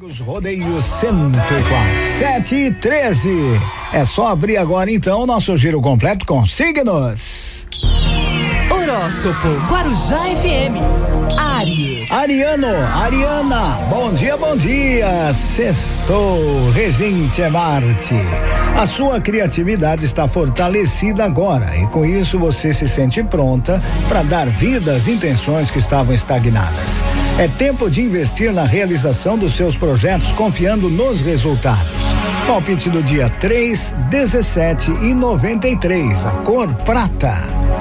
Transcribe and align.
Amigos, 0.00 0.18
rodeio 0.20 0.80
104, 0.80 1.68
7 2.18 2.54
e 2.54 2.70
13. 2.70 3.60
É 3.92 4.02
só 4.02 4.28
abrir 4.28 4.56
agora 4.56 4.90
então 4.90 5.24
o 5.24 5.26
nosso 5.26 5.54
giro 5.58 5.78
completo 5.82 6.24
com 6.24 6.46
signos. 6.46 7.66
Horóscopo 8.70 9.48
Guarujá 9.68 10.22
FM. 10.36 10.80
Aries. 11.38 12.10
Ariano, 12.10 12.74
Ariana, 12.94 13.78
bom 13.90 14.10
dia, 14.14 14.38
bom 14.38 14.56
dia. 14.56 15.34
Sextou, 15.34 16.70
regente 16.70 17.42
é 17.42 17.50
Marte. 17.50 18.14
A 18.74 18.86
sua 18.86 19.20
criatividade 19.20 20.06
está 20.06 20.26
fortalecida 20.26 21.24
agora 21.24 21.76
e 21.76 21.86
com 21.88 22.06
isso 22.06 22.38
você 22.38 22.72
se 22.72 22.88
sente 22.88 23.22
pronta 23.22 23.82
para 24.08 24.22
dar 24.22 24.46
vida 24.48 24.96
às 24.96 25.06
intenções 25.06 25.70
que 25.70 25.78
estavam 25.78 26.14
estagnadas. 26.14 27.29
É 27.40 27.48
tempo 27.48 27.88
de 27.90 28.02
investir 28.02 28.52
na 28.52 28.66
realização 28.66 29.38
dos 29.38 29.54
seus 29.54 29.74
projetos 29.74 30.30
confiando 30.32 30.90
nos 30.90 31.22
resultados. 31.22 32.14
Palpite 32.46 32.90
do 32.90 33.02
dia 33.02 33.30
3, 33.30 33.96
17 34.10 34.90
e 34.90 35.14
93. 35.14 36.26
A 36.26 36.32
cor 36.32 36.70
prata. 36.84 37.32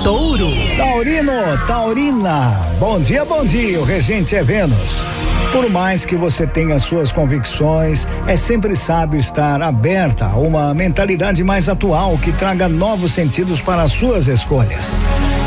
Touro. 0.02 0.48
Taurino, 0.78 1.58
Taurina. 1.68 2.52
Bom 2.80 3.02
dia, 3.02 3.26
bom 3.26 3.44
dia. 3.44 3.82
O 3.82 3.84
regente 3.84 4.34
é 4.34 4.42
Vênus. 4.42 5.06
Por 5.52 5.68
mais 5.70 6.06
que 6.06 6.16
você 6.16 6.46
tenha 6.46 6.78
suas 6.80 7.12
convicções, 7.12 8.08
é 8.28 8.36
sempre 8.36 8.76
sábio 8.76 9.20
estar 9.20 9.62
aberta 9.62 10.26
a 10.26 10.38
uma 10.38 10.74
mentalidade 10.74 11.44
mais 11.44 11.68
atual 11.68 12.18
que 12.20 12.32
traga 12.32 12.70
novos 12.70 13.14
sentidos 13.14 13.60
para 13.60 13.82
as 13.82 13.92
suas 13.92 14.28
escolhas. 14.28 14.96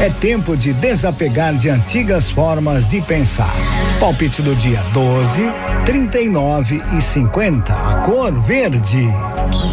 É 0.01 0.11
tempo 0.11 0.57
de 0.57 0.73
desapegar 0.73 1.55
de 1.55 1.71
antigas 1.71 2.29
formas 2.29 2.89
de 2.89 3.01
pensar. 3.03 3.55
Palpite 4.01 4.43
do 4.43 4.57
dia 4.57 4.83
12, 4.93 5.43
39 5.87 6.83
e 6.99 7.01
50. 7.01 7.73
A 7.73 7.95
cor 8.01 8.33
verde. 8.41 9.09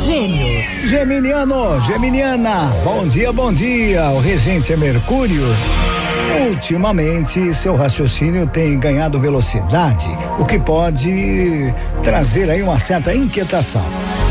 Gêmeos. 0.06 0.68
Geminiano, 0.88 1.82
Geminiana. 1.82 2.72
Bom 2.84 3.08
dia, 3.08 3.34
bom 3.34 3.52
dia. 3.52 4.12
O 4.12 4.20
regente 4.20 4.72
é 4.72 4.78
Mercúrio. 4.78 5.48
Ultimamente, 6.50 7.54
seu 7.54 7.76
raciocínio 7.76 8.48
tem 8.48 8.78
ganhado 8.80 9.20
velocidade, 9.20 10.10
o 10.38 10.46
que 10.46 10.60
pode 10.60 11.74
trazer 12.04 12.50
aí 12.50 12.62
uma 12.62 12.80
certa 12.80 13.14
inquietação. 13.14 13.84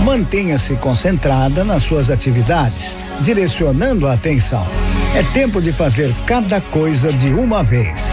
Mantenha-se 0.04 0.74
concentrada 0.76 1.64
nas 1.64 1.82
suas 1.82 2.10
atividades, 2.10 2.96
direcionando 3.20 4.06
a 4.06 4.14
atenção. 4.14 4.64
É 5.14 5.22
tempo 5.32 5.60
de 5.60 5.72
fazer 5.72 6.14
cada 6.26 6.60
coisa 6.60 7.12
de 7.12 7.28
uma 7.28 7.62
vez. 7.62 8.06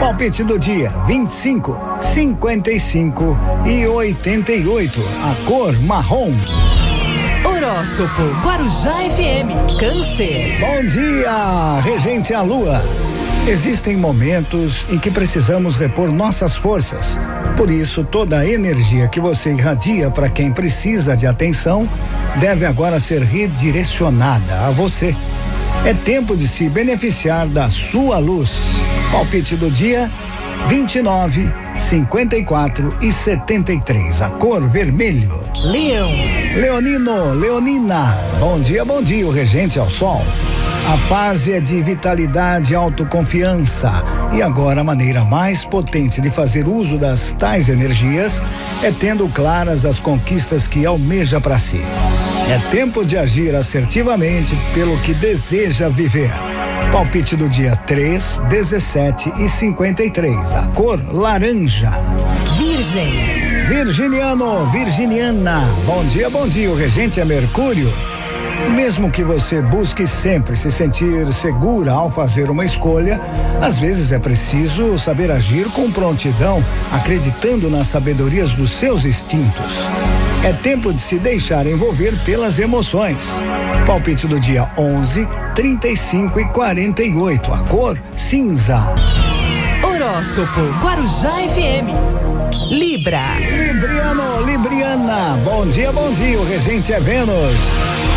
Palpite 0.00 0.44
do 0.44 0.58
dia: 0.58 0.92
25, 1.06 1.78
55 2.00 3.38
e 3.66 3.86
88. 3.86 5.00
A 5.00 5.46
cor 5.46 5.78
marrom. 5.82 6.32
Horóscopo 7.66 8.22
Guarujá 8.44 8.94
FM. 9.10 9.80
Câncer. 9.80 10.56
Bom 10.60 10.86
dia, 10.86 11.80
regente 11.82 12.32
a 12.32 12.40
lua. 12.40 12.80
Existem 13.44 13.96
momentos 13.96 14.86
em 14.88 15.00
que 15.00 15.10
precisamos 15.10 15.74
repor 15.74 16.12
nossas 16.12 16.54
forças. 16.54 17.18
Por 17.56 17.68
isso, 17.68 18.04
toda 18.04 18.38
a 18.38 18.48
energia 18.48 19.08
que 19.08 19.18
você 19.18 19.50
irradia 19.50 20.08
para 20.12 20.30
quem 20.30 20.52
precisa 20.52 21.16
de 21.16 21.26
atenção 21.26 21.88
deve 22.38 22.64
agora 22.64 23.00
ser 23.00 23.22
redirecionada 23.22 24.60
a 24.64 24.70
você. 24.70 25.12
É 25.84 25.92
tempo 25.92 26.36
de 26.36 26.46
se 26.46 26.68
beneficiar 26.68 27.48
da 27.48 27.68
sua 27.68 28.18
luz. 28.18 28.60
Palpite 29.10 29.56
do 29.56 29.68
dia: 29.68 30.08
29, 30.68 31.52
54 31.78 32.96
e 33.00 33.12
73. 33.12 34.22
A 34.22 34.30
cor 34.30 34.66
vermelho. 34.66 35.30
Leão. 35.64 36.10
Leonino, 36.54 37.32
Leonina. 37.34 38.16
Bom 38.40 38.58
dia, 38.60 38.84
bom 38.84 39.02
dia. 39.02 39.26
O 39.26 39.30
regente 39.30 39.78
ao 39.78 39.90
sol. 39.90 40.22
A 40.86 40.98
fase 41.08 41.52
é 41.52 41.60
de 41.60 41.82
vitalidade 41.82 42.72
e 42.72 42.76
autoconfiança. 42.76 43.90
E 44.32 44.40
agora 44.40 44.80
a 44.80 44.84
maneira 44.84 45.24
mais 45.24 45.64
potente 45.64 46.20
de 46.20 46.30
fazer 46.30 46.68
uso 46.68 46.96
das 46.96 47.32
tais 47.32 47.68
energias 47.68 48.40
é 48.82 48.92
tendo 48.92 49.28
claras 49.28 49.84
as 49.84 49.98
conquistas 49.98 50.68
que 50.68 50.86
almeja 50.86 51.40
para 51.40 51.58
si. 51.58 51.80
É 52.48 52.58
tempo 52.70 53.04
de 53.04 53.18
agir 53.18 53.54
assertivamente 53.56 54.56
pelo 54.72 54.96
que 55.00 55.12
deseja 55.12 55.88
viver. 55.88 56.30
Palpite 56.92 57.36
do 57.36 57.48
dia 57.48 57.76
3, 57.86 58.40
17 58.48 59.32
e 59.38 59.48
53. 59.48 60.36
A 60.54 60.66
cor 60.74 61.00
laranja. 61.12 61.90
Virgem. 62.56 63.12
Virginiano, 63.68 64.66
Virginiana. 64.70 65.60
Bom 65.84 66.04
dia, 66.04 66.30
bom 66.30 66.48
dia. 66.48 66.70
O 66.70 66.74
regente 66.74 67.20
é 67.20 67.24
Mercúrio. 67.24 67.92
Mesmo 68.74 69.10
que 69.10 69.22
você 69.22 69.60
busque 69.60 70.06
sempre 70.06 70.56
se 70.56 70.70
sentir 70.70 71.32
segura 71.32 71.92
ao 71.92 72.10
fazer 72.10 72.50
uma 72.50 72.64
escolha, 72.64 73.20
às 73.60 73.78
vezes 73.78 74.12
é 74.12 74.18
preciso 74.18 74.98
saber 74.98 75.30
agir 75.30 75.66
com 75.70 75.90
prontidão, 75.90 76.62
acreditando 76.92 77.68
nas 77.70 77.88
sabedorias 77.88 78.54
dos 78.54 78.70
seus 78.70 79.04
instintos. 79.04 79.84
É 80.46 80.52
tempo 80.52 80.94
de 80.94 81.00
se 81.00 81.18
deixar 81.18 81.66
envolver 81.66 82.16
pelas 82.24 82.60
emoções. 82.60 83.42
Palpite 83.84 84.28
do 84.28 84.38
dia 84.38 84.70
11, 84.78 85.26
35 85.56 86.38
e 86.38 86.44
48. 86.50 87.52
A 87.52 87.58
cor 87.64 88.00
cinza. 88.14 88.94
Horóscopo 89.82 90.60
Guarujá 90.80 91.32
FM. 91.48 91.90
Libra. 92.70 93.34
Libriano, 93.40 94.46
Libriana. 94.46 95.36
Bom 95.42 95.66
dia, 95.66 95.90
bom 95.90 96.12
dia. 96.12 96.38
O 96.38 96.44
regente 96.44 96.92
é 96.92 97.00
Vênus. 97.00 97.60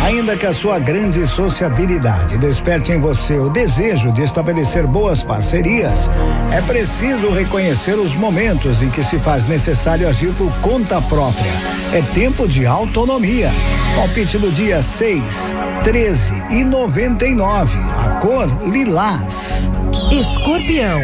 Ainda 0.02 0.36
que 0.36 0.46
a 0.46 0.52
sua 0.52 0.78
grande 0.78 1.26
sociabilidade 1.26 2.38
desperte 2.38 2.90
em 2.90 2.98
você 2.98 3.38
o 3.38 3.50
desejo 3.50 4.10
de 4.10 4.22
estabelecer 4.22 4.86
boas 4.86 5.22
parcerias, 5.22 6.10
é 6.50 6.62
preciso 6.62 7.30
reconhecer 7.30 7.94
os 7.94 8.14
momentos 8.14 8.80
em 8.82 8.90
que 8.90 9.04
se 9.04 9.18
faz 9.18 9.46
necessário 9.46 10.08
agir 10.08 10.32
por 10.32 10.50
conta 10.60 11.00
própria. 11.02 11.52
É 11.92 12.00
tempo 12.14 12.48
de 12.48 12.66
autonomia. 12.66 13.50
Palpite 13.94 14.38
do 14.38 14.50
dia 14.50 14.82
6, 14.82 15.54
13 15.84 16.34
e 16.50 16.64
99. 16.64 17.78
A 17.78 18.20
cor 18.20 18.48
lilás. 18.66 19.70
Escorpião. 20.10 21.00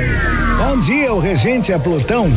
Bom 0.58 0.80
dia, 0.80 1.12
o 1.12 1.20
regente 1.20 1.70
é 1.70 1.78
Plutão. 1.78 2.30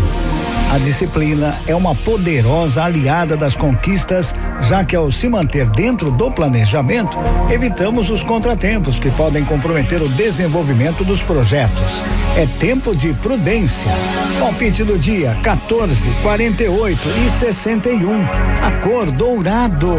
A 0.71 0.77
disciplina 0.77 1.59
é 1.65 1.73
uma 1.73 1.95
poderosa 1.95 2.83
aliada 2.83 3.35
das 3.35 3.55
conquistas, 3.55 4.35
já 4.61 4.85
que 4.85 4.95
ao 4.95 5.11
se 5.11 5.27
manter 5.27 5.67
dentro 5.67 6.11
do 6.11 6.29
planejamento, 6.29 7.17
evitamos 7.49 8.11
os 8.11 8.21
contratempos 8.21 8.99
que 8.99 9.09
podem 9.09 9.43
comprometer 9.43 9.99
o 9.99 10.07
desenvolvimento 10.07 11.03
dos 11.03 11.23
projetos. 11.23 12.03
É 12.37 12.45
tempo 12.59 12.95
de 12.95 13.13
prudência. 13.15 13.91
Palpite 14.39 14.83
do 14.83 14.99
dia 14.99 15.35
14, 15.41 16.07
48 16.21 17.09
e 17.25 17.29
61. 17.29 18.23
A 18.61 18.71
cor 18.83 19.11
dourado. 19.11 19.97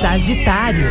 Sagitário. 0.00 0.86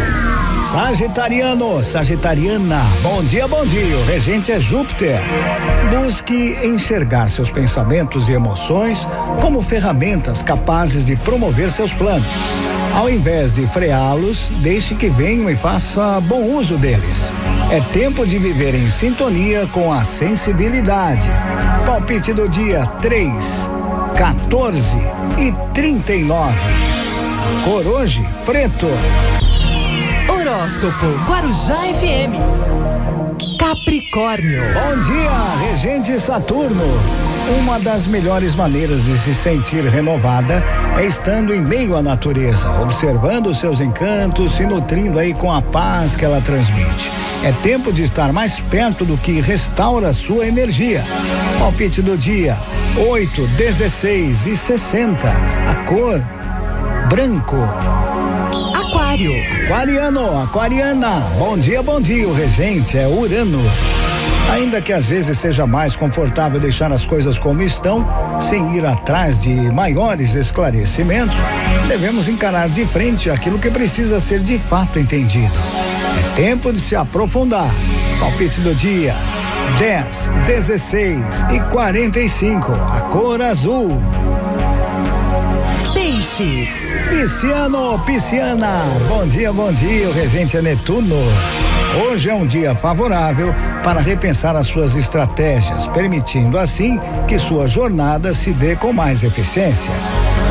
Sagitariano, 0.70 1.82
Sagitariana, 1.82 2.82
bom 3.02 3.24
dia, 3.24 3.48
bom 3.48 3.66
dia. 3.66 3.98
O 3.98 4.04
regente 4.04 4.52
é 4.52 4.60
Júpiter. 4.60 5.22
Busque 5.90 6.58
enxergar 6.62 7.30
seus 7.30 7.50
pensamentos 7.50 8.28
e 8.28 8.34
emoções 8.34 9.08
como 9.40 9.62
ferramentas 9.62 10.42
capazes 10.42 11.06
de 11.06 11.16
promover 11.16 11.72
seus 11.72 11.94
planos. 11.94 12.28
Ao 12.96 13.10
invés 13.10 13.54
de 13.54 13.66
freá-los, 13.68 14.50
deixe 14.58 14.94
que 14.94 15.08
venham 15.08 15.50
e 15.50 15.56
faça 15.56 16.20
bom 16.20 16.42
uso 16.42 16.78
deles. 16.78 17.32
É 17.72 17.80
tempo 17.94 18.28
de 18.28 18.38
viver 18.38 18.76
em 18.76 18.90
sintonia 18.90 19.68
com 19.68 19.94
a 19.94 20.04
sensibilidade. 20.04 21.30
Palpite 21.86 22.34
do 22.34 22.50
dia 22.50 22.86
3, 23.02 23.72
14 24.18 24.98
e 25.38 25.54
39. 25.74 26.97
Cor 27.64 27.86
hoje, 27.88 28.26
preto. 28.46 28.88
Horóscopo 30.30 31.06
Guarujá 31.28 31.82
FM. 31.94 32.36
Capricórnio. 33.60 34.62
Bom 34.74 35.04
dia, 35.04 35.70
Regente 35.70 36.20
Saturno. 36.20 36.84
Uma 37.60 37.80
das 37.80 38.08
melhores 38.08 38.56
maneiras 38.56 39.06
de 39.06 39.18
se 39.18 39.34
sentir 39.34 39.84
renovada 39.86 40.64
é 40.98 41.06
estando 41.06 41.54
em 41.54 41.62
meio 41.62 41.96
à 41.96 42.02
natureza, 42.02 42.70
observando 42.82 43.54
seus 43.54 43.80
encantos, 43.80 44.52
se 44.54 44.66
nutrindo 44.66 45.18
aí 45.18 45.34
com 45.34 45.52
a 45.52 45.62
paz 45.62 46.16
que 46.16 46.26
ela 46.26 46.42
transmite. 46.42 47.12
É 47.44 47.52
tempo 47.64 47.94
de 47.94 48.04
estar 48.04 48.34
mais 48.34 48.60
perto 48.60 49.06
do 49.06 49.18
que 49.18 49.40
restaura 49.40 50.12
sua 50.12 50.48
energia. 50.48 51.04
Palpite 51.58 52.02
do 52.02 52.18
dia: 52.18 52.58
8, 53.10 53.48
16 53.48 54.46
e 54.46 54.56
60. 54.56 55.30
A 55.30 55.76
cor 55.86 56.22
branco. 57.10 57.58
Aquário. 58.76 59.32
Aquariano, 59.64 60.42
aquariana. 60.42 61.20
Bom 61.38 61.58
dia, 61.58 61.82
bom 61.82 62.02
dia. 62.02 62.28
O 62.28 62.34
regente 62.34 62.98
é 62.98 63.08
Urano. 63.08 63.62
Ainda 64.52 64.82
que 64.82 64.92
às 64.92 65.08
vezes 65.08 65.38
seja 65.38 65.66
mais 65.66 65.96
confortável 65.96 66.60
deixar 66.60 66.92
as 66.92 67.06
coisas 67.06 67.38
como 67.38 67.62
estão, 67.62 68.06
sem 68.40 68.76
ir 68.76 68.86
atrás 68.86 69.40
de 69.40 69.54
maiores 69.72 70.36
esclarecimentos, 70.36 71.38
devemos 71.88 72.28
encarar 72.28 72.70
de 72.70 72.86
frente 72.86 73.30
aquilo 73.30 73.60
que 73.60 73.70
precisa 73.70 74.20
ser 74.20 74.40
de 74.40 74.58
fato 74.58 75.00
entendido. 75.00 75.54
É 76.20 76.36
tempo 76.36 76.72
de 76.72 76.80
se 76.80 76.96
aprofundar. 76.96 77.70
Palpite 78.20 78.62
do 78.62 78.74
dia: 78.74 79.16
10, 79.78 80.32
16 80.46 81.46
e 81.52 81.60
45. 81.72 82.72
A 82.72 83.02
cor 83.02 83.42
azul. 83.42 84.02
Peixes. 86.18 86.72
Pisciano, 87.12 88.00
pisciana. 88.00 88.82
Bom 89.08 89.28
dia, 89.28 89.54
bom 89.54 89.72
dia. 89.72 90.08
É 90.08 90.62
Netuno. 90.64 91.16
Hoje 92.04 92.32
é 92.32 92.34
um 92.34 92.44
dia 92.44 92.76
favorável 92.76 93.54
para 93.84 94.02
repensar 94.02 94.56
as 94.56 94.66
suas 94.66 94.96
estratégias, 94.96 95.88
permitindo 95.90 96.58
assim 96.58 97.00
que 97.28 97.38
sua 97.38 97.68
jornada 97.68 98.34
se 98.34 98.52
dê 98.52 98.76
com 98.76 98.92
mais 98.92 99.24
eficiência. 99.24 99.92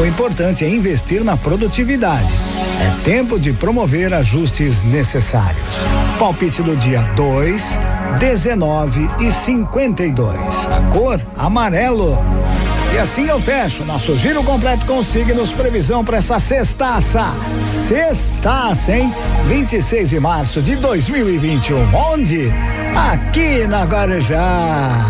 O 0.01 0.07
importante 0.07 0.65
é 0.65 0.69
investir 0.69 1.25
na 1.25 1.37
produtividade. 1.37 2.33
É 2.81 3.03
tempo 3.03 3.37
de 3.37 3.53
promover 3.53 4.15
ajustes 4.15 4.85
necessários. 4.85 5.85
Palpite 6.17 6.63
do 6.63 6.77
dia 6.77 7.03
2, 7.17 7.81
19 8.21 9.11
e 9.19 9.33
52. 9.33 10.39
A 10.69 10.81
cor 10.93 11.21
amarelo. 11.37 12.17
E 12.97 12.99
assim 12.99 13.27
eu 13.29 13.39
fecho 13.43 13.85
nosso 13.85 14.17
giro 14.17 14.43
completo 14.43 14.87
com 14.87 15.05
signos, 15.05 15.53
previsão 15.53 16.03
para 16.03 16.17
essa 16.17 16.41
sextaça. 16.41 17.27
Sextaça, 17.67 18.97
hein? 18.97 19.13
26 19.49 20.09
de 20.09 20.19
março 20.19 20.63
de 20.63 20.77
2021. 20.77 21.95
Onde? 21.95 22.51
Aqui 22.97 23.67
na 23.67 23.85
Guarujá. 23.85 25.05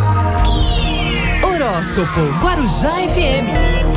Horóscopo 1.45 2.23
Guarujá 2.43 2.91
FM. 3.07 3.96